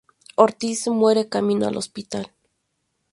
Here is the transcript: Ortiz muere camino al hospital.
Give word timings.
Ortiz 0.35 0.87
muere 0.87 1.29
camino 1.29 1.67
al 1.67 1.77
hospital. 1.77 2.31